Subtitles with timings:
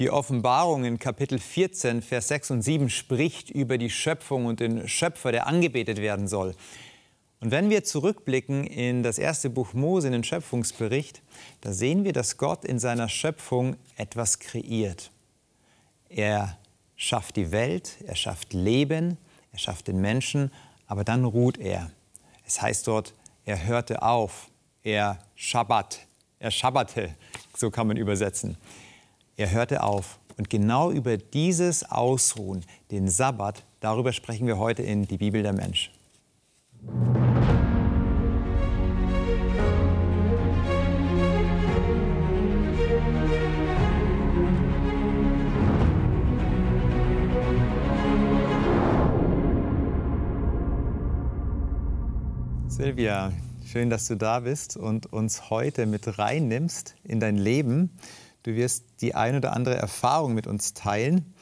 [0.00, 4.88] Die Offenbarung in Kapitel 14, Vers 6 und 7 spricht über die Schöpfung und den
[4.88, 6.54] Schöpfer, der angebetet werden soll.
[7.40, 11.20] Und wenn wir zurückblicken in das erste Buch Mose, in den Schöpfungsbericht,
[11.60, 15.10] da sehen wir, dass Gott in seiner Schöpfung etwas kreiert.
[16.08, 16.56] Er
[16.96, 19.18] schafft die Welt, er schafft Leben,
[19.52, 20.50] er schafft den Menschen,
[20.86, 21.90] aber dann ruht er.
[22.46, 23.12] Es heißt dort,
[23.44, 24.48] er hörte auf,
[24.82, 26.06] er Schabbat,
[26.38, 27.14] er schabbate,
[27.54, 28.56] so kann man übersetzen.
[29.40, 30.18] Er hörte auf.
[30.36, 35.54] Und genau über dieses Ausruhen, den Sabbat, darüber sprechen wir heute in Die Bibel der
[35.54, 35.90] Mensch.
[52.68, 53.32] Silvia,
[53.64, 57.96] schön, dass du da bist und uns heute mit reinnimmst in dein Leben.
[58.42, 61.34] Du wirst die ein oder andere Erfahrung mit uns teilen,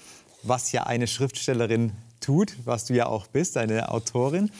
[0.42, 4.50] was ja eine Schriftstellerin tut, was du ja auch bist, eine Autorin.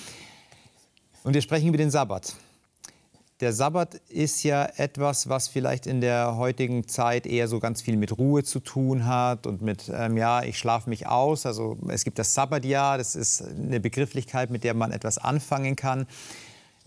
[1.25, 2.37] Und wir sprechen über den Sabbat.
[3.41, 7.97] Der Sabbat ist ja etwas, was vielleicht in der heutigen Zeit eher so ganz viel
[7.97, 11.47] mit Ruhe zu tun hat und mit, ähm, ja, ich schlafe mich aus.
[11.47, 16.07] Also es gibt das Sabbatjahr, das ist eine Begrifflichkeit, mit der man etwas anfangen kann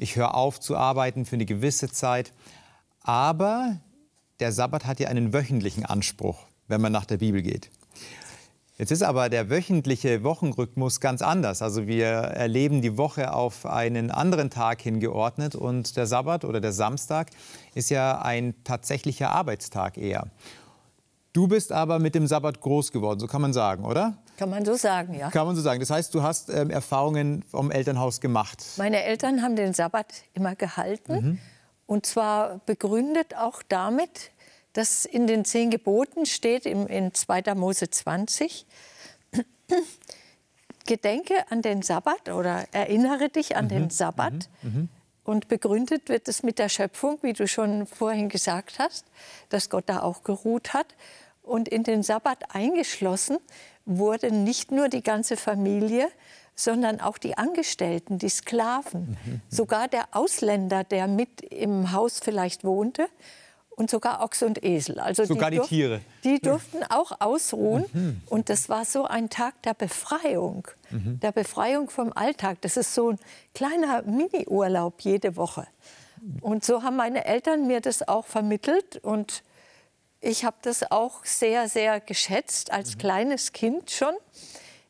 [0.02, 2.34] ich höre auf zu arbeiten für eine gewisse Zeit.
[3.04, 3.78] Aber
[4.42, 7.70] der Sabbat hat ja einen wöchentlichen Anspruch, wenn man nach der Bibel geht.
[8.78, 11.62] Jetzt ist aber der wöchentliche Wochenrhythmus ganz anders.
[11.62, 16.72] Also wir erleben die Woche auf einen anderen Tag hingeordnet und der Sabbat oder der
[16.72, 17.30] Samstag
[17.76, 20.26] ist ja ein tatsächlicher Arbeitstag eher.
[21.34, 24.18] Du bist aber mit dem Sabbat groß geworden, so kann man sagen, oder?
[24.38, 25.30] Kann man so sagen, ja.
[25.30, 25.80] Kann man so sagen.
[25.80, 28.64] Das heißt, du hast ähm, Erfahrungen vom Elternhaus gemacht.
[28.78, 31.14] Meine Eltern haben den Sabbat immer gehalten.
[31.14, 31.40] Mhm.
[31.92, 34.32] Und zwar begründet auch damit,
[34.72, 37.54] dass in den zehn Geboten steht, im, in 2.
[37.54, 38.66] Mose 20,
[40.86, 43.70] Gedenke an den Sabbat oder erinnere dich an mhm.
[43.70, 44.48] den Sabbat.
[44.62, 44.70] Mhm.
[44.70, 44.90] mhm.
[45.26, 49.06] Und begründet wird es mit der Schöpfung, wie du schon vorhin gesagt hast,
[49.50, 50.96] dass Gott da auch geruht hat.
[51.44, 53.38] Und in den Sabbat eingeschlossen
[53.86, 56.10] wurde nicht nur die ganze Familie,
[56.56, 59.42] sondern auch die Angestellten, die Sklaven, mhm.
[59.50, 63.08] sogar der Ausländer, der mit im Haus vielleicht wohnte
[63.72, 65.00] und sogar Ochs und Esel.
[65.00, 66.02] Also sogar die, die Tiere.
[66.24, 67.86] Die durften auch ausruhen.
[67.94, 68.22] Mhm.
[68.28, 71.20] Und das war so ein Tag der Befreiung, mhm.
[71.22, 72.58] der Befreiung vom Alltag.
[72.62, 73.20] Das ist so ein
[73.56, 75.66] kleiner Mini-Urlaub jede Woche.
[76.42, 79.44] Und so haben meine Eltern mir das auch vermittelt und
[80.22, 83.00] ich habe das auch sehr, sehr geschätzt, als mhm.
[83.00, 84.14] kleines Kind schon.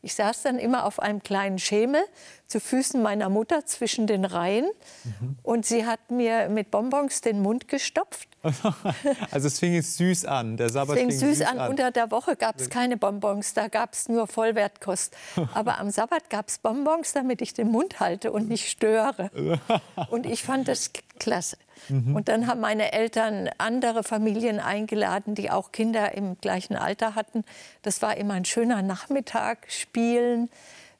[0.03, 2.01] Ich saß dann immer auf einem kleinen Schemel
[2.47, 4.65] zu Füßen meiner Mutter zwischen den Reihen.
[5.03, 5.37] Mhm.
[5.43, 8.27] Und sie hat mir mit Bonbons den Mund gestopft.
[9.31, 10.57] also es fing jetzt süß an.
[10.57, 11.59] Der Sabbat es fing, süß, süß an.
[11.59, 11.69] an.
[11.69, 15.15] Unter der Woche gab es keine Bonbons, da gab es nur Vollwertkost.
[15.53, 19.29] Aber am Sabbat gab es Bonbons, damit ich den Mund halte und nicht störe.
[20.09, 21.57] Und ich fand das klasse.
[21.87, 22.15] Mhm.
[22.15, 27.43] Und dann haben meine Eltern andere Familien eingeladen, die auch Kinder im gleichen Alter hatten.
[27.83, 30.49] Das war immer ein schöner Nachmittag, spielen,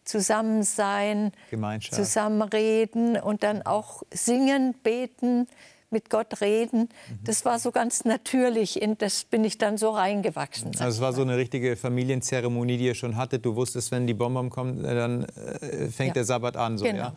[0.05, 1.31] zusammen sein,
[1.89, 5.47] zusammen reden und dann auch singen, beten,
[5.89, 6.81] mit Gott reden.
[6.81, 7.19] Mhm.
[7.23, 10.71] Das war so ganz natürlich, in das bin ich dann so reingewachsen.
[10.79, 13.43] Also es war so eine richtige Familienzeremonie, die ihr schon hattet.
[13.43, 16.13] Du wusstest, wenn die Bombe kommt, äh, dann äh, fängt ja.
[16.13, 16.77] der Sabbat an.
[16.77, 16.97] So, genau.
[16.97, 17.15] ja?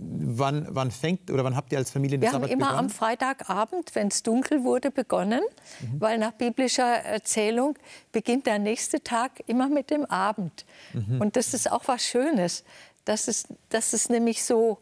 [0.00, 2.86] Wann, wann, fängt oder wann habt ihr als Familie den Wir Sabbat haben immer begonnen?
[2.86, 5.40] am Freitagabend, wenn es dunkel wurde, begonnen,
[5.80, 6.00] mhm.
[6.00, 7.78] weil nach biblischer Erzählung
[8.12, 10.64] beginnt der nächste Tag immer mit dem Abend.
[10.92, 11.20] Mhm.
[11.20, 12.64] Und das ist auch was Schönes,
[13.04, 14.78] dass es, dass es nämlich so,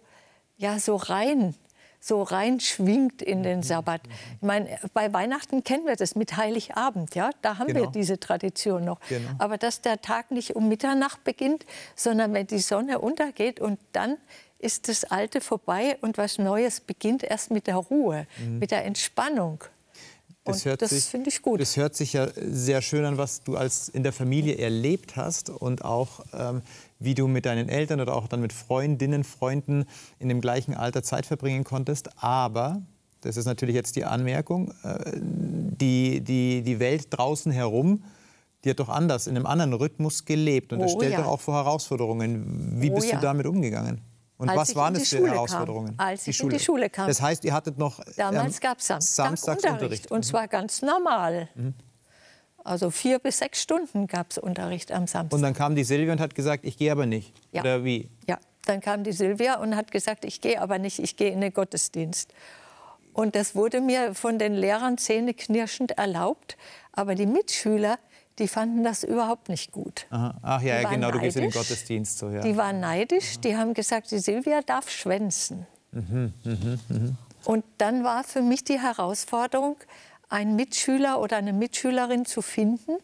[0.56, 1.54] ja, so rein
[2.06, 3.62] so reinschwingt in den mhm.
[3.62, 4.00] Sabbat.
[4.36, 7.80] Ich meine, bei Weihnachten kennen wir das mit Heiligabend, ja, da haben genau.
[7.80, 9.00] wir diese Tradition noch.
[9.08, 9.28] Genau.
[9.38, 14.18] Aber dass der Tag nicht um Mitternacht beginnt, sondern wenn die Sonne untergeht und dann
[14.66, 18.59] ist das Alte vorbei und was Neues beginnt erst mit der Ruhe, mhm.
[18.59, 19.62] mit der Entspannung.
[20.44, 21.60] Das, das finde ich gut.
[21.60, 25.51] Das hört sich ja sehr schön an, was du als in der Familie erlebt hast
[25.51, 26.63] und auch ähm,
[27.01, 29.86] wie du mit deinen Eltern oder auch dann mit Freundinnen, Freunden
[30.18, 32.22] in dem gleichen Alter Zeit verbringen konntest.
[32.22, 32.83] Aber,
[33.22, 38.04] das ist natürlich jetzt die Anmerkung, äh, die, die, die Welt draußen herum,
[38.65, 40.72] die hat doch anders, in einem anderen Rhythmus gelebt.
[40.72, 41.22] Und das oh, stellt ja.
[41.22, 42.80] doch auch vor Herausforderungen.
[42.80, 43.16] Wie oh, bist ja.
[43.16, 44.01] du damit umgegangen?
[44.38, 45.97] Und als was waren das für Schule Herausforderungen?
[45.97, 46.06] Kam.
[46.06, 46.53] Als die ich Schule.
[46.53, 47.09] in die Schule kam.
[47.09, 50.10] Das heißt, ihr hattet noch Damals ähm, gab es Samstagsunterricht.
[50.10, 51.48] Und zwar ganz normal.
[51.54, 51.74] Mhm.
[52.66, 55.36] Also vier bis sechs Stunden gab es Unterricht am Samstag.
[55.36, 57.33] Und dann kam die Silvia und hat gesagt, ich gehe aber nicht.
[57.53, 57.62] Ja.
[57.62, 58.10] Oder wie?
[58.27, 61.41] Ja, dann kam die Silvia und hat gesagt, ich gehe aber nicht, ich gehe in
[61.41, 62.34] den Gottesdienst.
[63.12, 66.56] Und das wurde mir von den Lehrern zähneknirschend erlaubt.
[66.92, 67.98] Aber die Mitschüler,
[68.38, 70.06] die fanden das überhaupt nicht gut.
[70.10, 70.34] Aha.
[70.42, 71.12] Ach ja, ja genau, neidisch.
[71.12, 72.18] du gehst in den Gottesdienst.
[72.18, 72.41] So, ja.
[72.41, 75.66] Die waren neidisch, die haben gesagt, die Silvia darf schwänzen.
[75.92, 77.12] Mhm, mh, mh.
[77.44, 79.77] Und dann war für mich die Herausforderung,
[80.28, 82.98] einen Mitschüler oder eine Mitschülerin zu finden,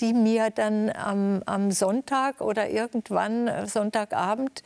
[0.00, 4.62] die mir dann am, am Sonntag oder irgendwann äh, Sonntagabend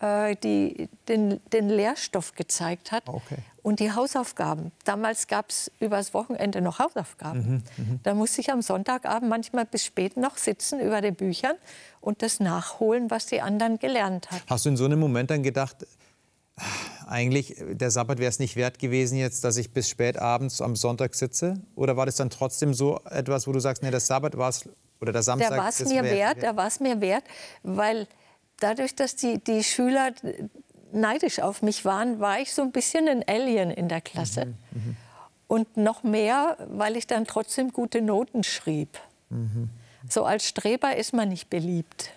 [0.00, 3.36] äh, die, den, den Lehrstoff gezeigt hat okay.
[3.62, 4.72] und die Hausaufgaben.
[4.84, 7.62] Damals gab es übers Wochenende noch Hausaufgaben.
[7.76, 7.98] Mhm, mh.
[8.02, 11.56] Da musste ich am Sonntagabend manchmal bis spät noch sitzen über den Büchern
[12.00, 14.40] und das nachholen, was die anderen gelernt haben.
[14.48, 15.86] Hast du in so einem Moment dann gedacht,
[17.06, 20.76] eigentlich, der Sabbat wäre es nicht wert gewesen jetzt, dass ich bis spät abends am
[20.76, 21.60] Sonntag sitze?
[21.74, 24.68] Oder war das dann trotzdem so etwas, wo du sagst, nee, der Sabbat war es,
[25.00, 25.50] oder der Samstag?
[25.50, 27.24] Der war es mir wert, der war es mir wert,
[27.62, 28.06] weil
[28.60, 30.12] dadurch, dass die, die Schüler
[30.92, 34.46] neidisch auf mich waren, war ich so ein bisschen ein Alien in der Klasse.
[34.46, 34.96] Mhm, mh.
[35.48, 39.00] Und noch mehr, weil ich dann trotzdem gute Noten schrieb.
[39.30, 39.68] Mhm.
[40.08, 42.12] So als Streber ist man nicht beliebt.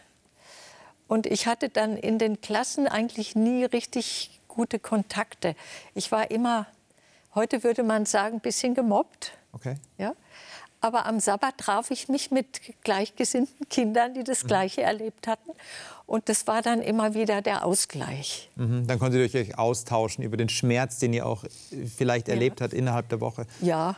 [1.07, 5.55] Und ich hatte dann in den Klassen eigentlich nie richtig gute Kontakte.
[5.95, 6.67] Ich war immer,
[7.35, 9.33] heute würde man sagen, ein bisschen gemobbt.
[9.51, 9.77] Okay.
[9.97, 10.13] Ja?
[10.83, 14.47] Aber am Sabbat traf ich mich mit gleichgesinnten Kindern, die das mhm.
[14.47, 15.51] Gleiche erlebt hatten.
[16.05, 18.49] Und das war dann immer wieder der Ausgleich.
[18.57, 18.85] Mhm.
[18.85, 21.45] Dann konntet ihr euch austauschen über den Schmerz, den ihr auch
[21.95, 22.33] vielleicht ja.
[22.33, 23.47] erlebt habt innerhalb der Woche.
[23.61, 23.95] Ja.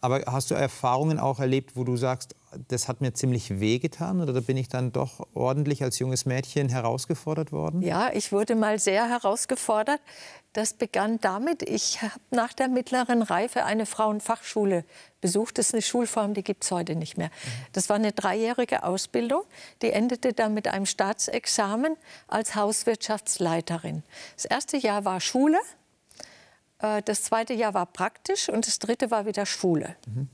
[0.00, 2.34] Aber hast du Erfahrungen auch erlebt, wo du sagst,
[2.68, 6.68] das hat mir ziemlich wehgetan oder da bin ich dann doch ordentlich als junges Mädchen
[6.68, 7.82] herausgefordert worden?
[7.82, 10.00] Ja, ich wurde mal sehr herausgefordert.
[10.52, 14.84] Das begann damit, ich habe nach der mittleren Reife eine Frauenfachschule
[15.20, 15.58] besucht.
[15.58, 17.30] Das ist eine Schulform, die gibt es heute nicht mehr.
[17.72, 19.42] Das war eine dreijährige Ausbildung,
[19.82, 21.96] die endete dann mit einem Staatsexamen
[22.28, 24.04] als Hauswirtschaftsleiterin.
[24.36, 25.58] Das erste Jahr war Schule,
[26.78, 29.96] äh, das zweite Jahr war praktisch und das dritte war wieder Schule.
[30.06, 30.28] Mhm.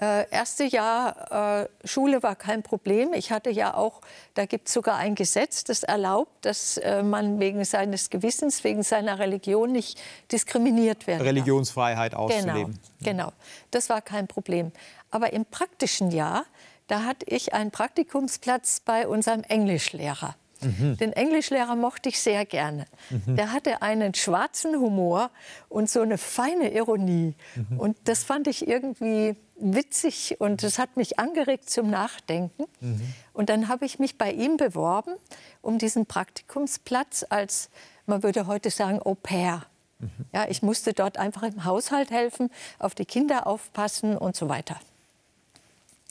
[0.00, 3.12] Äh, erste Jahr äh, Schule war kein Problem.
[3.12, 4.00] Ich hatte ja auch,
[4.34, 8.82] da gibt es sogar ein Gesetz, das erlaubt, dass äh, man wegen seines Gewissens, wegen
[8.82, 10.00] seiner Religion nicht
[10.32, 12.20] diskriminiert werden Religionsfreiheit darf.
[12.20, 12.78] auszuleben.
[13.02, 13.32] Genau, genau,
[13.70, 14.72] das war kein Problem.
[15.10, 16.44] Aber im praktischen Jahr,
[16.86, 20.34] da hatte ich einen Praktikumsplatz bei unserem Englischlehrer.
[20.62, 20.96] Mhm.
[20.96, 22.86] Den Englischlehrer mochte ich sehr gerne.
[23.10, 23.36] Mhm.
[23.36, 25.30] Der hatte einen schwarzen Humor
[25.68, 27.34] und so eine feine Ironie.
[27.54, 27.80] Mhm.
[27.80, 32.64] Und das fand ich irgendwie witzig und es hat mich angeregt zum Nachdenken.
[32.80, 33.14] Mhm.
[33.32, 35.14] Und dann habe ich mich bei ihm beworben
[35.62, 37.70] um diesen Praktikumsplatz als,
[38.06, 39.66] man würde heute sagen, Au pair.
[39.98, 40.08] Mhm.
[40.32, 44.80] Ja, ich musste dort einfach im Haushalt helfen, auf die Kinder aufpassen und so weiter.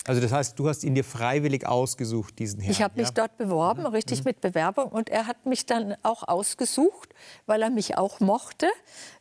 [0.05, 2.71] Also das heißt, du hast ihn dir freiwillig ausgesucht, diesen Herrn?
[2.71, 3.87] Ich habe mich dort beworben, mhm.
[3.87, 4.25] richtig mhm.
[4.25, 4.87] mit Bewerbung.
[4.87, 7.13] Und er hat mich dann auch ausgesucht,
[7.45, 8.67] weil er mich auch mochte.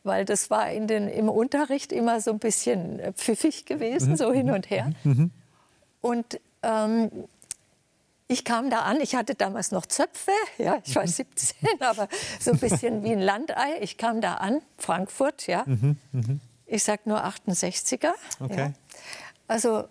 [0.03, 4.15] Weil das war in den, im Unterricht immer so ein bisschen pfiffig gewesen, mhm.
[4.15, 4.91] so hin und her.
[5.03, 5.11] Mhm.
[5.11, 5.31] mhm.
[6.01, 7.11] Und ähm,
[8.27, 11.67] ich kam da an, ich hatte damals noch Zöpfe, ja, ich war 17, mhm.
[11.81, 12.07] aber
[12.39, 13.79] so ein bisschen wie ein Landei.
[13.81, 15.65] Ich kam da an, Frankfurt, ja.
[16.65, 18.11] Ich sag nur 68er.
[18.39, 18.57] Okay.
[18.57, 18.73] Ja.
[19.47, 19.85] Also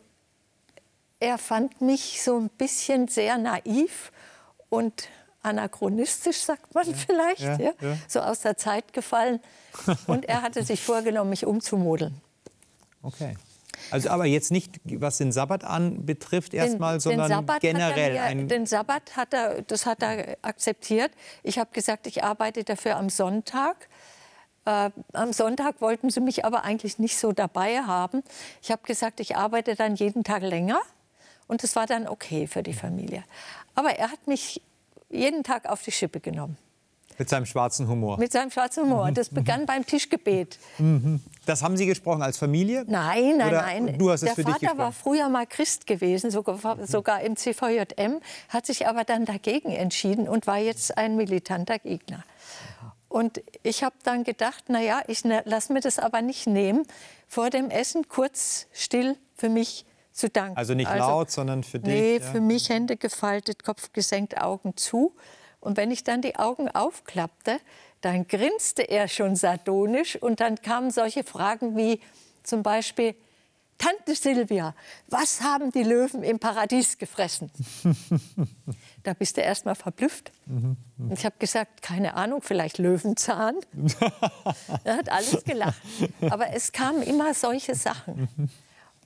[1.20, 4.12] er fand mich so ein bisschen sehr naiv
[4.68, 5.08] und
[5.42, 7.96] anachronistisch, sagt man ja, vielleicht, ja, ja.
[8.06, 9.40] so aus der Zeit gefallen.
[10.06, 12.20] Und er hatte sich vorgenommen, mich umzumodeln.
[13.02, 13.36] Okay.
[13.90, 18.34] Also aber jetzt nicht, was den Sabbat anbetrifft erstmal, sondern Sabbat generell.
[18.34, 21.12] Mir, den Sabbat hat er, das hat er akzeptiert.
[21.42, 23.88] Ich habe gesagt, ich arbeite dafür am Sonntag.
[24.64, 28.22] Äh, am Sonntag wollten sie mich aber eigentlich nicht so dabei haben.
[28.62, 30.80] Ich habe gesagt, ich arbeite dann jeden Tag länger.
[31.48, 33.24] Und das war dann okay für die Familie.
[33.74, 34.62] Aber er hat mich
[35.10, 36.56] jeden Tag auf die Schippe genommen.
[37.18, 38.16] Mit seinem schwarzen Humor.
[38.18, 39.10] Mit seinem schwarzen Humor.
[39.14, 40.58] Das begann beim Tischgebet.
[41.46, 42.84] Das haben Sie gesprochen als Familie?
[42.86, 43.98] Nein, nein, Oder nein.
[43.98, 47.36] Du hast es Der für Vater dich war früher mal Christ gewesen, sogar, sogar im
[47.36, 52.22] CVJM, hat sich aber dann dagegen entschieden und war jetzt ein militanter Gegner.
[53.08, 56.86] Und ich habe dann gedacht, na ja, ich ne, lasse mir das aber nicht nehmen,
[57.26, 59.86] vor dem Essen kurz still für mich
[60.18, 60.56] zu danken.
[60.56, 61.92] Also nicht also, laut, sondern für dich?
[61.92, 62.20] Nee, ja.
[62.20, 65.14] für mich Hände gefaltet, Kopf gesenkt, Augen zu.
[65.60, 67.58] Und wenn ich dann die Augen aufklappte,
[68.00, 72.00] dann grinste er schon sardonisch und dann kamen solche Fragen wie
[72.42, 73.14] zum Beispiel,
[73.78, 74.74] Tante Silvia,
[75.06, 77.48] was haben die Löwen im Paradies gefressen?
[79.04, 80.32] da bist du erst mal verblüfft.
[80.46, 81.12] Mhm, mhm.
[81.12, 83.54] ich habe gesagt, keine Ahnung, vielleicht Löwenzahn.
[84.84, 85.80] er hat alles gelacht.
[86.28, 88.28] Aber es kamen immer solche Sachen.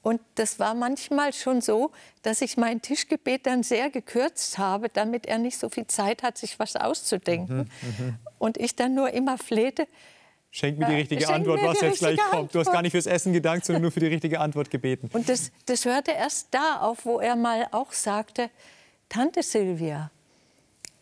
[0.02, 0.10] Mhm.
[0.10, 1.90] Und das war manchmal schon so,
[2.22, 6.38] dass ich mein Tischgebet dann sehr gekürzt habe, damit er nicht so viel Zeit hat,
[6.38, 7.70] sich was auszudenken.
[7.80, 8.18] Mhm, mhm.
[8.38, 9.86] und ich dann nur immer flehte,
[10.54, 12.54] Schenk mir die richtige Schenk Antwort, was jetzt gleich kommt.
[12.54, 12.82] Du hast gar Antwort.
[12.82, 15.08] nicht fürs Essen gedankt, sondern nur für die richtige Antwort gebeten.
[15.14, 18.50] Und das, das hörte erst da auf, wo er mal auch sagte,
[19.08, 20.10] Tante Silvia,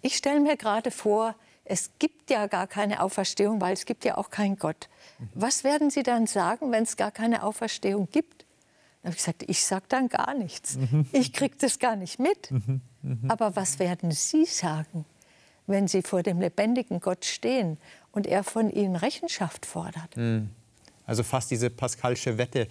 [0.03, 4.17] ich stelle mir gerade vor, es gibt ja gar keine Auferstehung, weil es gibt ja
[4.19, 4.89] auch keinen Gott.
[5.35, 8.47] Was werden Sie dann sagen, wenn es gar keine Auferstehung gibt?
[9.03, 10.79] Habe ich gesagt, ich sage dann gar nichts.
[11.13, 12.51] Ich kriege das gar nicht mit.
[13.29, 15.07] Aber was werden Sie sagen,
[15.67, 17.79] wenn Sie vor dem lebendigen Gott stehen
[18.13, 20.15] und er von Ihnen Rechenschaft fordert?
[21.07, 22.69] Also fast diese Pascalsche Wette.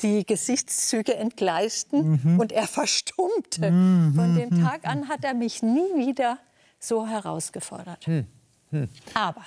[0.00, 3.68] die Gesichtszüge entgleisten und er verstummte.
[4.14, 6.38] Von dem Tag an hat er mich nie wieder
[6.78, 8.08] so herausgefordert.
[9.14, 9.42] Aber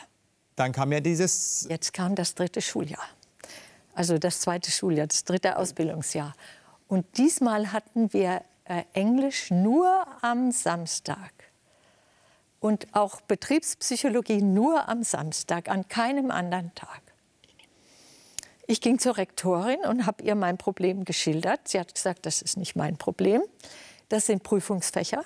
[0.56, 3.06] Dann kam ja dieses jetzt kam das dritte Schuljahr.
[3.93, 6.33] Also das zweite Schuljahr, das dritte Ausbildungsjahr.
[6.88, 11.31] Und diesmal hatten wir äh, Englisch nur am Samstag.
[12.60, 17.01] Und auch Betriebspsychologie nur am Samstag, an keinem anderen Tag.
[18.67, 21.67] Ich ging zur Rektorin und habe ihr mein Problem geschildert.
[21.67, 23.41] Sie hat gesagt, das ist nicht mein Problem.
[24.10, 25.25] Das sind Prüfungsfächer.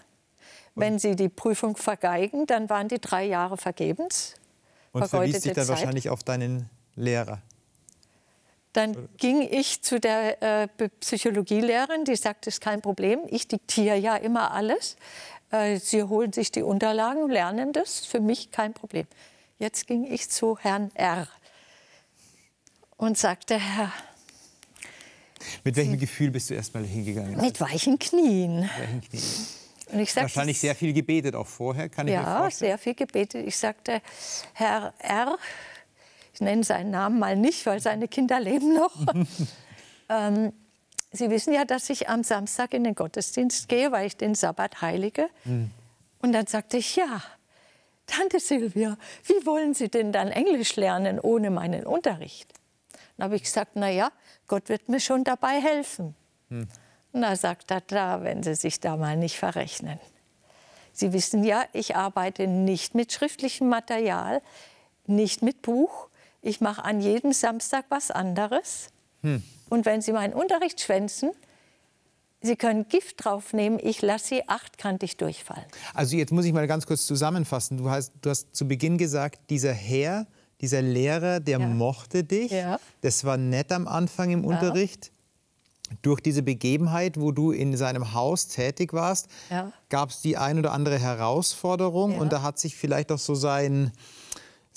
[0.75, 4.35] Wenn Sie die Prüfung vergeigen, dann waren die drei Jahre vergebens.
[4.91, 5.67] und dich vergeudete dann Zeit.
[5.67, 7.41] wahrscheinlich auf deinen Lehrer.
[8.75, 10.67] Dann ging ich zu der äh,
[10.99, 14.97] Psychologielehrerin, die sagte, es ist kein Problem, ich diktiere ja immer alles.
[15.49, 19.07] Äh, Sie holen sich die Unterlagen, lernen das, für mich kein Problem.
[19.59, 21.25] Jetzt ging ich zu Herrn R.
[22.97, 23.93] und sagte, Herr,
[25.63, 27.39] Mit welchem Gefühl bist du erstmal hingegangen?
[27.39, 28.69] mit weichen Knien.
[28.77, 29.47] welchen Knien?
[29.93, 32.95] Und ich sagte, Wahrscheinlich sehr viel gebetet auch vorher, kann ich mir Ja, sehr viel
[32.95, 33.47] gebetet.
[33.47, 34.01] Ich sagte,
[34.53, 35.37] Herr R.,
[36.35, 38.93] ich nenne seinen Namen mal nicht, weil seine Kinder leben noch.
[40.09, 40.53] ähm,
[41.11, 44.81] Sie wissen ja, dass ich am Samstag in den Gottesdienst gehe, weil ich den Sabbat
[44.81, 45.29] heilige.
[46.21, 47.21] Und dann sagte ich, ja,
[48.05, 52.53] Tante Silvia, wie wollen Sie denn dann Englisch lernen ohne meinen Unterricht?
[53.15, 54.11] Dann habe ich gesagt, na ja,
[54.47, 56.15] Gott wird mir schon dabei helfen.
[57.13, 59.99] Und da sagt er, da, wenn Sie sich da mal nicht verrechnen.
[60.91, 64.41] Sie wissen ja, ich arbeite nicht mit schriftlichem Material,
[65.07, 66.09] nicht mit Buch.
[66.45, 68.89] Ich mache an jedem Samstag was anderes.
[69.23, 71.31] Und wenn Sie meinen Unterricht schwänzen,
[72.41, 75.65] Sie können Gift draufnehmen, ich lasse Sie achtkantig durchfallen.
[75.95, 77.77] Also jetzt muss ich mal ganz kurz zusammenfassen.
[77.77, 80.27] Du hast, du hast zu Beginn gesagt, dieser Herr,
[80.61, 81.67] dieser Lehrer, der Ja.
[81.67, 82.51] mochte dich.
[82.51, 82.79] Ja.
[83.01, 85.11] Das war nett am Anfang im Unterricht.
[86.03, 89.71] Durch diese Begebenheit, wo du in seinem Haus tätig warst, Ja.
[89.89, 92.17] gab es die ein oder andere Herausforderung Ja.
[92.19, 93.91] und da hat sich vielleicht auch so sein,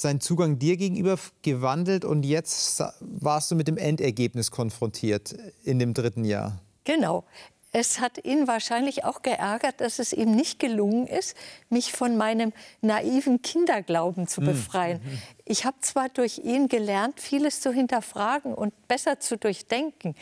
[0.00, 5.92] sein Zugang dir gegenüber gewandelt und jetzt warst du mit dem Endergebnis konfrontiert in dem
[5.92, 6.60] dritten Jahr.
[6.84, 7.24] Genau.
[7.70, 11.36] Es hat ihn wahrscheinlich auch geärgert, dass es ihm nicht gelungen ist,
[11.68, 15.00] mich von meinem naiven Kinderglauben zu befreien.
[15.44, 20.14] Ich habe zwar durch ihn gelernt, vieles zu hinterfragen und besser zu durchdenken.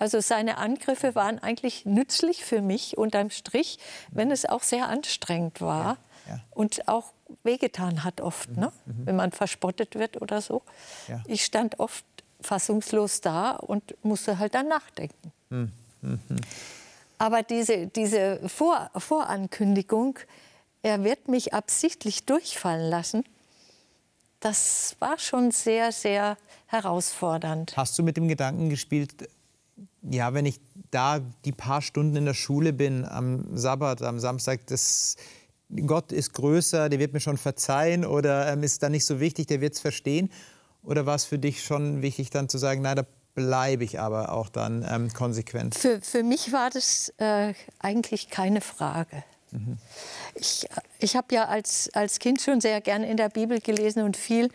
[0.00, 3.78] Also seine Angriffe waren eigentlich nützlich für mich unterm Strich,
[4.10, 6.40] wenn es auch sehr anstrengend war ja.
[6.50, 7.12] und auch
[7.48, 8.70] wehgetan hat oft, ne?
[8.84, 10.62] wenn man verspottet wird oder so.
[11.08, 11.22] Ja.
[11.26, 12.04] Ich stand oft
[12.40, 15.32] fassungslos da und musste halt dann nachdenken.
[17.18, 20.18] Aber diese, diese Vor Vorankündigung,
[20.82, 23.24] er wird mich absichtlich durchfallen lassen,
[24.40, 26.36] das war schon sehr, sehr
[26.66, 27.76] herausfordernd.
[27.76, 29.28] Hast du mit dem Gedanken gespielt,
[30.02, 34.66] ja, wenn ich da die paar Stunden in der Schule bin, am Sabbat, am Samstag,
[34.66, 35.16] das,
[35.86, 39.46] Gott ist größer, der wird mir schon verzeihen oder ähm, ist dann nicht so wichtig,
[39.46, 40.30] der wird es verstehen?
[40.82, 44.32] Oder war es für dich schon wichtig, dann zu sagen, nein, da bleibe ich aber
[44.32, 45.74] auch dann ähm, konsequent?
[45.74, 49.24] Für, für mich war das äh, eigentlich keine Frage.
[50.34, 54.16] Ich, ich habe ja als, als Kind schon sehr gern in der Bibel gelesen und
[54.16, 54.50] viel.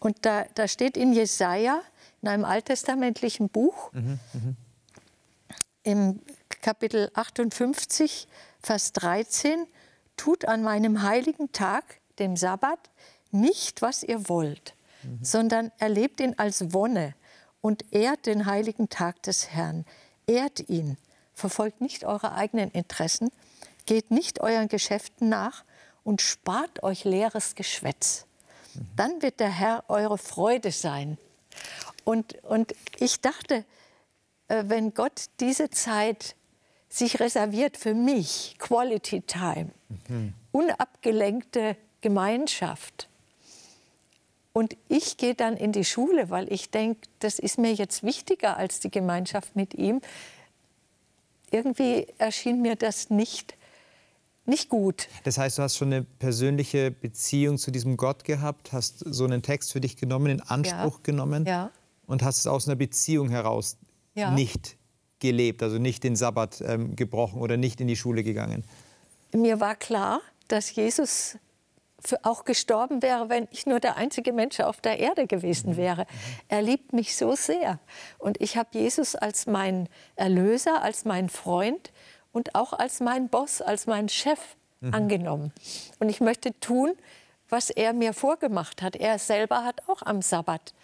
[0.00, 1.80] Und da, da steht in Jesaja,
[2.22, 3.92] in einem alttestamentlichen Buch,
[5.84, 6.20] im
[6.60, 8.26] Kapitel 58,
[8.60, 9.66] Vers 13,
[10.16, 12.90] tut an meinem heiligen Tag, dem Sabbat,
[13.30, 14.74] nicht, was ihr wollt,
[15.20, 17.14] sondern erlebt ihn als Wonne
[17.60, 19.84] und ehrt den heiligen Tag des Herrn.
[20.26, 20.96] Ehrt ihn,
[21.34, 23.30] verfolgt nicht eure eigenen Interessen,
[23.84, 25.64] geht nicht euren Geschäften nach
[26.02, 28.26] und spart euch leeres Geschwätz.
[28.96, 31.18] Dann wird der Herr eure Freude sein.
[32.04, 33.64] Und, und ich dachte,
[34.48, 36.36] äh, wenn Gott diese Zeit
[36.88, 39.70] sich reserviert für mich, Quality Time,
[40.52, 43.08] unabgelenkte Gemeinschaft,
[44.52, 48.56] und ich gehe dann in die Schule, weil ich denke, das ist mir jetzt wichtiger
[48.56, 50.00] als die Gemeinschaft mit ihm.
[51.50, 53.54] Irgendwie erschien mir das nicht
[54.46, 55.08] nicht gut.
[55.24, 59.42] Das heißt, du hast schon eine persönliche Beziehung zu diesem Gott gehabt, hast so einen
[59.42, 61.02] Text für dich genommen, in Anspruch Ja.
[61.02, 61.70] genommen Ja.
[62.06, 63.76] und hast es aus einer Beziehung heraus
[64.14, 64.30] Ja.
[64.30, 64.76] nicht
[65.20, 68.64] gelebt, also nicht den Sabbat ähm, gebrochen oder nicht in die Schule gegangen.
[69.32, 71.38] Mir war klar, dass Jesus
[72.22, 76.06] auch gestorben wäre, wenn ich nur der einzige Mensch auf der Erde gewesen wäre.
[76.48, 77.80] Er liebt mich so sehr.
[78.18, 81.92] Und ich habe Jesus als meinen Erlöser, als meinen Freund
[82.32, 84.38] und auch als meinen Boss, als meinen Chef
[84.92, 85.52] angenommen.
[85.98, 86.92] Und ich möchte tun,
[87.48, 88.94] was er mir vorgemacht hat.
[88.96, 90.74] Er selber hat auch am Sabbat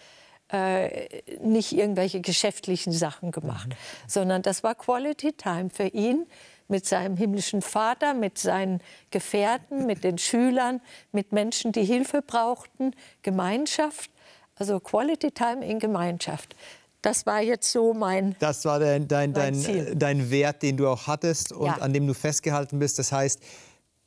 [0.53, 3.69] äh, nicht irgendwelche geschäftlichen Sachen gemacht,
[4.07, 6.27] sondern das war Quality Time für ihn
[6.69, 8.81] mit seinem himmlischen Vater, mit seinen
[9.11, 10.81] Gefährten, mit den Schülern,
[11.11, 12.93] mit Menschen, die Hilfe brauchten,
[13.23, 14.11] Gemeinschaft,
[14.57, 16.55] also Quality Time in Gemeinschaft.
[17.03, 19.95] Das war jetzt so mein Das war dein, dein, dein, Ziel.
[19.97, 21.75] dein Wert, den du auch hattest und Ja.
[21.79, 22.99] an dem du festgehalten bist.
[22.99, 23.41] Das heißt,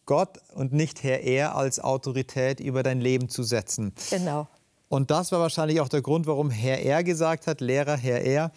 [0.06, 3.94] Gott und nicht Herr Er als Autorität über dein Leben zu setzen.
[4.10, 4.48] genau.
[4.88, 8.52] Und das war wahrscheinlich auch der Grund, warum Herr Er gesagt hat, Lehrer Herr Er,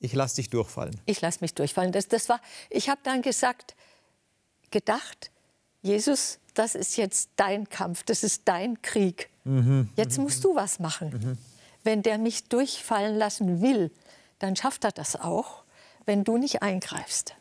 [0.00, 1.00] ich lass dich durchfallen.
[1.06, 1.92] Ich lasse mich durchfallen.
[1.92, 3.76] Das, das war, ich habe dann gesagt,
[4.70, 5.30] gedacht,
[5.82, 9.30] Jesus, das ist jetzt dein Kampf, das ist dein Krieg.
[9.96, 11.38] Jetzt musst du was machen.
[11.82, 13.90] Wenn der mich durchfallen lassen will,
[14.38, 15.64] dann schafft er das auch,
[16.04, 17.34] wenn du nicht eingreifst.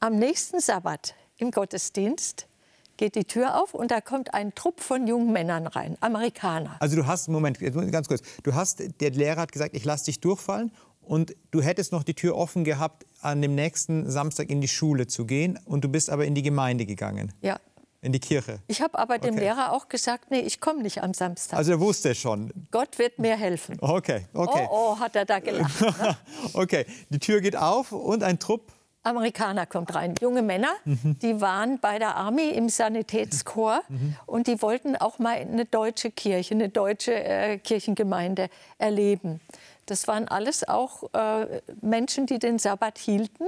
[0.00, 2.46] Am nächsten Sabbat im Gottesdienst
[2.96, 6.76] geht die Tür auf und da kommt ein Trupp von jungen Männern rein, Amerikaner.
[6.80, 7.58] Also du hast, Moment,
[7.92, 10.70] ganz kurz, du hast, der Lehrer hat gesagt, ich lass dich durchfallen
[11.02, 15.06] und du hättest noch die Tür offen gehabt, an dem nächsten Samstag in die Schule
[15.06, 17.58] zu gehen und du bist aber in die Gemeinde gegangen, Ja.
[18.00, 18.58] in die Kirche.
[18.68, 19.44] Ich habe aber dem Okay.
[19.44, 21.56] Lehrer auch gesagt, nee, ich komme nicht am Samstag.
[21.58, 22.52] Also er wusste schon.
[22.70, 23.76] Gott wird mir helfen.
[23.80, 24.68] Okay, okay.
[24.70, 25.80] Oh, oh, hat er da gelacht.
[25.80, 26.16] ne?
[26.52, 28.72] Okay, die Tür geht auf und ein Trupp.
[29.04, 33.84] Amerikaner kommt rein, junge Männer, die waren bei der Army im Sanitätskorps
[34.26, 39.40] und die wollten auch mal eine deutsche Kirche, eine deutsche äh, Kirchengemeinde erleben.
[39.86, 43.44] Das waren alles auch äh, Menschen, die den Sabbat hielten,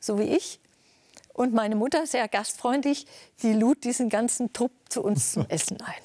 [0.00, 0.58] so wie ich.
[1.34, 3.06] Und meine Mutter, sehr gastfreundlich,
[3.42, 6.02] die lud diesen ganzen Trupp zu uns zum Essen ein.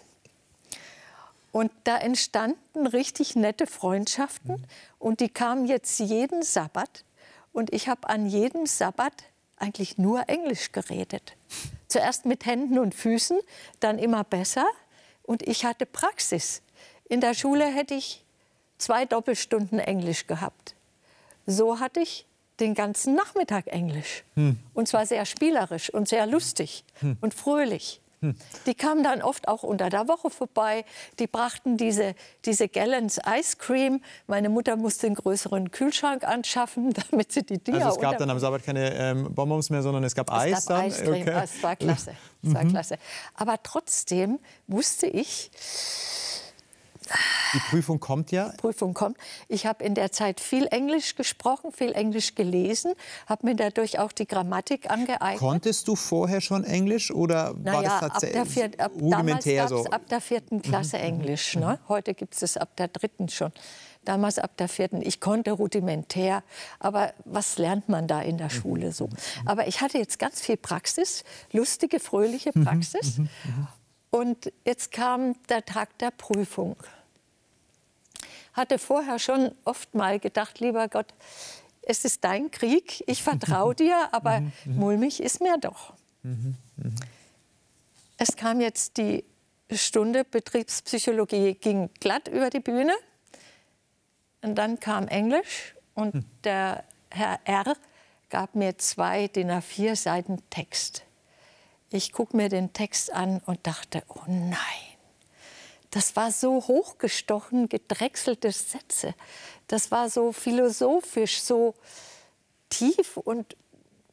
[1.53, 4.65] Und da entstanden richtig nette Freundschaften
[4.99, 7.05] und die kamen jetzt jeden Sabbat
[7.53, 9.23] und ich habe an jedem Sabbat
[9.57, 11.37] eigentlich nur Englisch geredet.
[11.87, 13.39] Zuerst mit Händen und Füßen,
[13.79, 14.65] dann immer besser
[15.21, 16.61] und ich hatte Praxis.
[17.07, 18.25] In der Schule hätte ich
[18.77, 20.75] zwei Doppelstunden Englisch gehabt.
[21.45, 22.25] So hatte ich
[22.59, 24.23] den ganzen Nachmittag Englisch.
[24.73, 26.83] Und zwar sehr spielerisch und sehr lustig
[27.21, 28.01] und fröhlich.
[28.65, 30.86] Die kamen dann oft auch unter der Woche vorbei.
[31.19, 34.01] Die brachten diese, diese Gallons Ice Cream.
[34.27, 38.29] Meine Mutter musste einen größeren Kühlschrank anschaffen, damit sie die Dinger Also es gab dann
[38.29, 40.86] am Sabbat keine ähm, Bonbons mehr, sondern es gab es Eis gab dann.
[40.86, 41.21] Eiscreme.
[41.21, 41.31] Okay.
[41.31, 41.43] Mhm.
[41.43, 42.12] Es war klasse.
[42.43, 42.97] Es war klasse.
[43.36, 45.51] Aber trotzdem wusste ich,
[47.53, 48.53] Die Prüfung kommt ja.
[48.57, 49.17] Prüfung kommt.
[49.47, 52.93] Ich habe in der Zeit viel Englisch gesprochen, viel Englisch gelesen,
[53.27, 55.39] habe mir dadurch auch die Grammatik angeeignet.
[55.39, 59.67] Konntest du vorher schon Englisch oder war naja, das ab der tatsächlich vier, ab, rudimentär
[59.67, 59.79] so?
[59.79, 61.55] es ab der vierten Klasse Englisch.
[61.55, 61.79] Ne?
[61.87, 63.51] Heute gibt es es ab der dritten schon.
[64.05, 65.01] Damals ab der vierten.
[65.01, 66.43] Ich konnte rudimentär,
[66.79, 69.07] aber was lernt man da in der Schule so?
[69.45, 73.21] Aber ich hatte jetzt ganz viel Praxis, lustige, fröhliche Praxis.
[74.13, 76.76] Und jetzt kam der Tag der Prüfung.
[78.54, 81.08] Hatte vorher schon oft mal gedacht, lieber Gott,
[81.82, 85.95] es ist dein Krieg, ich vertraue dir, aber mulmig ist mir doch.
[88.19, 89.26] Es kam jetzt die
[89.71, 92.93] Stunde Betriebspsychologie, ging glatt über die Bühne.
[94.43, 97.76] Und dann kam Englisch und der Herr R.
[98.30, 101.04] gab mir zwei DIN A4 Seiten Text.
[101.93, 104.58] Ich gucke mir den Text an und dachte, oh nein,
[105.91, 109.13] das war so hochgestochen, gedrechselte Sätze.
[109.67, 111.75] Das war so philosophisch, so
[112.69, 113.56] tief und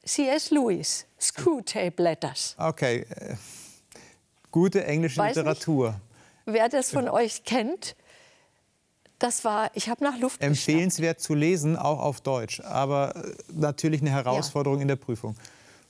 [0.05, 0.51] C.S.
[0.51, 2.55] Lewis, Screwtape Letters.
[2.59, 3.07] Okay.
[3.09, 3.37] äh,
[4.51, 5.47] Gute englische Weiß nicht.
[5.47, 5.99] Literatur.
[6.45, 7.97] Wer das von euch kennt,
[9.19, 10.59] das war, ich habe nach Luft geschnappt.
[10.59, 12.61] Empfehlenswert zu lesen, auch auf Deutsch.
[12.61, 15.35] Aber äh, natürlich eine Herausforderung in der Prüfung.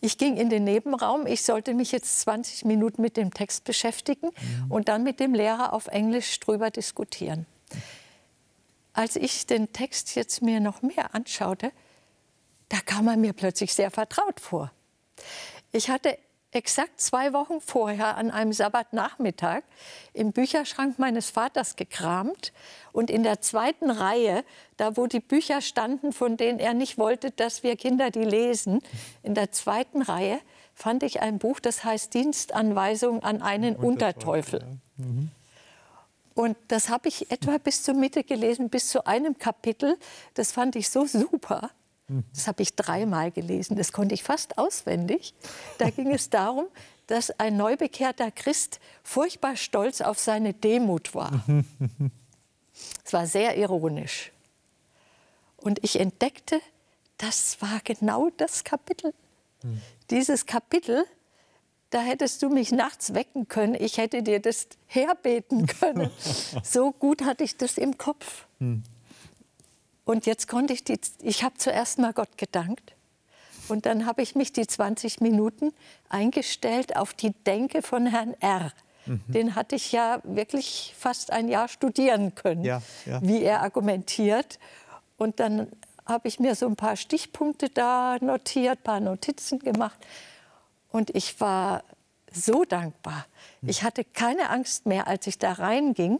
[0.00, 1.26] Ich ging in den Nebenraum.
[1.26, 4.30] Ich sollte mich jetzt 20 Minuten mit dem Text beschäftigen
[4.68, 7.46] und dann mit dem Lehrer auf Englisch drüber diskutieren.
[8.92, 11.72] Als ich den Text jetzt mir noch mehr anschaute,
[12.68, 14.72] da kam er mir plötzlich sehr vertraut vor.
[15.72, 16.18] Ich hatte
[16.52, 19.62] exakt zwei Wochen vorher an einem Sabbatnachmittag
[20.12, 22.52] im Bücherschrank meines Vaters gekramt
[22.92, 24.44] und in der zweiten Reihe,
[24.76, 28.80] da wo die Bücher standen, von denen er nicht wollte, dass wir Kinder die lesen,
[29.22, 30.40] in der zweiten Reihe
[30.74, 34.60] fand ich ein Buch, das heißt Dienstanweisung an einen Unterteufel.
[34.60, 35.04] Ja.
[35.04, 35.30] Mhm.
[36.34, 39.98] Und das habe ich etwa bis zur Mitte gelesen, bis zu einem Kapitel.
[40.34, 41.70] Das fand ich so super.
[42.33, 43.77] Das habe ich dreimal gelesen.
[43.77, 45.35] Das konnte ich fast auswendig.
[45.79, 46.66] Da ging es darum,
[47.07, 51.44] dass ein neubekehrter Christ furchtbar stolz auf seine Demut war.
[53.05, 54.33] Es war sehr ironisch.
[55.57, 56.61] Und ich entdeckte,
[57.18, 59.12] das war genau das Kapitel.
[60.09, 61.05] Dieses Kapitel,
[61.90, 63.75] da hättest du mich nachts wecken können.
[63.75, 66.11] Ich hätte dir das herbeten können.
[66.62, 68.46] so gut hatte ich das im Kopf.
[68.59, 68.83] Hm.
[70.04, 72.94] Und jetzt konnte ich die, ich habe zuerst mal Gott gedankt.
[73.68, 75.72] Und dann habe ich mich die 20 Minuten
[76.08, 78.72] eingestellt auf die Denke von Herrn R.
[79.06, 79.20] Mhm.
[79.28, 83.20] Den hatte ich ja wirklich fast ein Jahr studieren können, ja, ja.
[83.22, 84.58] wie er argumentiert.
[85.16, 85.68] Und dann
[86.04, 89.98] habe ich mir so ein paar Stichpunkte da notiert, ein paar Notizen gemacht.
[90.90, 91.84] Und ich war
[92.32, 93.26] so dankbar.
[93.62, 96.18] Ich hatte keine Angst mehr, als ich da reinging.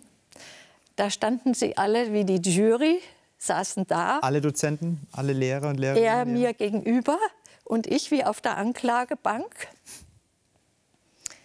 [0.97, 3.01] Da standen sie alle wie die Jury,
[3.41, 4.21] saßen da.
[4.21, 6.07] Alle Dozenten, alle Lehrer und Lehrerinnen?
[6.07, 7.19] Er mir gegenüber
[7.65, 9.69] und ich wie auf der Anklagebank.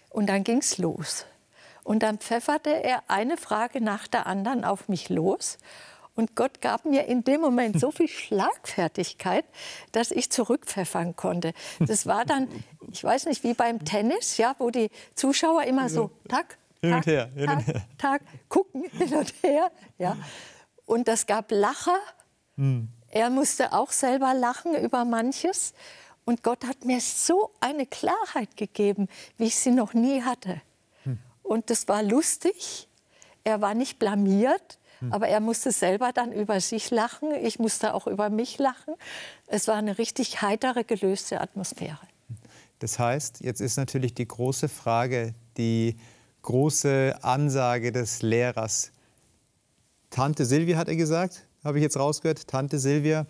[0.10, 1.26] Und dann ging es los.
[1.84, 5.58] Und dann pfefferte er eine Frage nach der anderen auf mich los.
[6.16, 9.46] Und Gott gab mir in dem Moment so viel Schlagfertigkeit,
[9.92, 11.54] dass ich zurückpfeffern konnte.
[11.80, 12.48] Das war dann,
[12.92, 16.12] ich weiß nicht, wie beim Tennis, ja, wo die Zuschauer immer so,
[17.06, 17.86] her, hin und her.
[17.98, 19.72] Tag, gucken hin und her.
[19.98, 20.18] Ja.
[20.86, 22.00] Und das gab Lacher.
[22.56, 22.90] Hm.
[23.10, 25.74] Er musste auch selber lachen über manches.
[26.26, 30.62] Und Gott hat mir so eine Klarheit gegeben, wie ich sie noch nie hatte.
[31.04, 31.20] Hm.
[31.44, 32.88] Und das war lustig.
[33.44, 35.14] Er war nicht blamiert, hm.
[35.14, 37.32] aber er musste selber dann über sich lachen.
[37.44, 38.96] Ich musste auch über mich lachen.
[39.48, 42.00] Es war eine richtig heitere, gelöste Atmosphäre.
[42.80, 45.96] Das heißt, jetzt ist natürlich die große Frage, die
[46.42, 48.92] große Ansage des Lehrers.
[50.16, 52.48] Tante Silvia hat er gesagt, habe ich jetzt rausgehört.
[52.48, 53.26] Tante Silvia,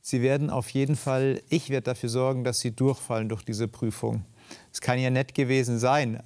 [0.00, 4.24] Sie werden auf jeden Fall, ich werde dafür sorgen, dass Sie durchfallen durch diese Prüfung.
[4.72, 6.20] Es kann ja nett gewesen sein.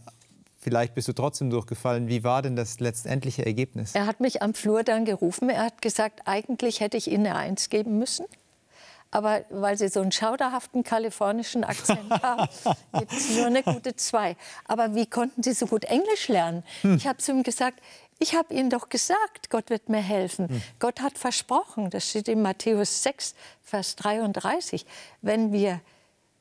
[0.59, 2.09] Vielleicht bist du trotzdem durchgefallen.
[2.09, 3.95] Wie war denn das letztendliche Ergebnis?
[3.95, 5.51] Er hat mich am Flur dann gerufen.
[5.51, 8.25] Er hat gesagt, eigentlich hätte ich Ihnen eine Eins geben müssen.
[9.11, 12.49] Aber weil Sie so einen schauderhaften kalifornischen Akzent haben,
[12.99, 14.37] gibt es nur eine gute Zwei.
[14.65, 16.65] Aber wie konnten Sie so gut Englisch lernen?
[16.81, 16.97] Hm.
[16.97, 17.79] Ich habe zu ihm gesagt,
[18.19, 20.49] ich habe Ihnen doch gesagt, Gott wird mir helfen.
[20.49, 20.63] Hm.
[20.79, 24.87] Gott hat versprochen, das steht in Matthäus 6, Vers 33,
[25.23, 25.81] wenn wir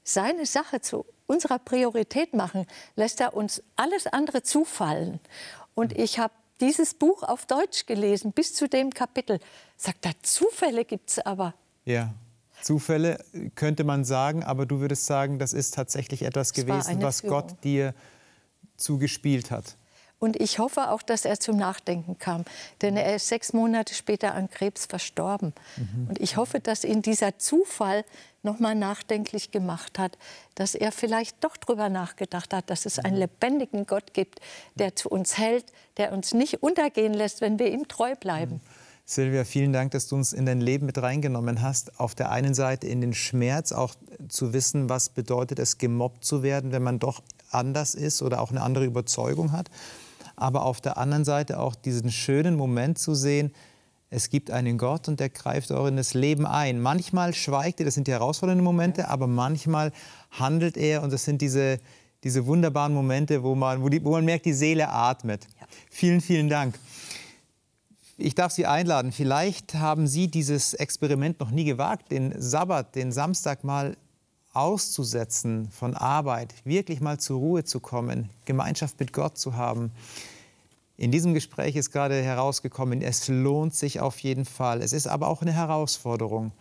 [0.03, 5.19] seine Sache zu unserer Priorität machen, lässt er uns alles andere zufallen.
[5.73, 6.03] Und hm.
[6.03, 9.39] ich habe dieses Buch auf Deutsch gelesen, bis zu dem Kapitel.
[9.77, 11.55] Sagt er, Zufälle gibt es aber.
[11.85, 12.13] Ja.
[12.61, 13.23] Zufälle
[13.55, 17.41] könnte man sagen, aber du würdest sagen, das ist tatsächlich etwas das gewesen, was Führung.
[17.41, 17.95] Gott dir
[18.77, 19.77] zugespielt hat.
[20.21, 22.45] Und ich hoffe auch, dass er zum Nachdenken kam.
[22.83, 25.51] Denn er ist sechs Monate später an Krebs verstorben.
[25.77, 26.09] Mhm.
[26.09, 28.05] Und ich hoffe, dass ihn dieser Zufall
[28.43, 30.19] noch mal nachdenklich gemacht hat,
[30.53, 33.21] dass er vielleicht doch darüber nachgedacht hat, dass es einen mhm.
[33.21, 34.41] lebendigen Gott gibt,
[34.75, 35.65] der zu uns hält,
[35.97, 38.53] der uns nicht untergehen lässt, wenn wir ihm treu bleiben.
[38.53, 38.61] Mhm.
[39.05, 41.99] Silvia, vielen Dank, dass du uns in dein Leben mit reingenommen hast.
[41.99, 43.95] Auf der einen Seite in den Schmerz, auch
[44.29, 48.51] zu wissen, was bedeutet es, gemobbt zu werden, wenn man doch anders ist oder auch
[48.51, 49.71] eine andere Überzeugung hat
[50.41, 53.51] aber auf der anderen Seite auch diesen schönen Moment zu sehen,
[54.09, 56.81] es gibt einen Gott und der greift auch in das Leben ein.
[56.81, 59.93] Manchmal schweigt er, das sind die herausfordernden Momente, aber manchmal
[60.31, 61.79] handelt er und das sind diese,
[62.25, 65.47] diese wunderbaren Momente, wo man, wo, die, wo man merkt, die Seele atmet.
[65.59, 65.67] Ja.
[65.89, 66.77] Vielen, vielen Dank.
[68.17, 73.13] Ich darf Sie einladen, vielleicht haben Sie dieses Experiment noch nie gewagt, den Sabbat, den
[73.13, 73.95] Samstag mal
[74.53, 79.91] auszusetzen von Arbeit, wirklich mal zur Ruhe zu kommen, Gemeinschaft mit Gott zu haben.
[81.01, 84.83] In diesem Gespräch ist gerade herausgekommen, es lohnt sich auf jeden Fall.
[84.83, 86.51] Es ist aber auch eine Herausforderung.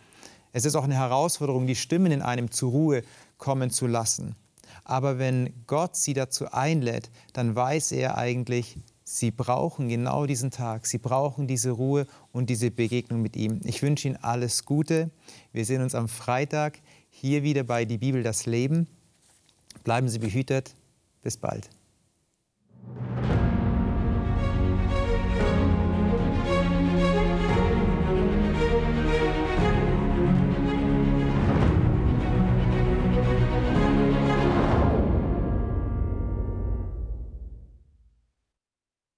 [0.51, 3.03] Es ist auch eine Herausforderung, die Stimmen in einem zur Ruhe
[3.37, 4.35] kommen zu lassen.
[4.83, 10.87] Aber wenn Gott sie dazu einlädt, dann weiß er eigentlich, sie brauchen genau diesen Tag,
[10.87, 13.61] sie brauchen diese Ruhe und diese Begegnung mit ihm.
[13.63, 15.11] Ich wünsche Ihnen alles Gute.
[15.53, 16.79] Wir sehen uns am Freitag
[17.11, 18.87] hier wieder bei Die Bibel das Leben.
[19.83, 20.73] Bleiben Sie behütet.
[21.21, 21.69] Bis bald.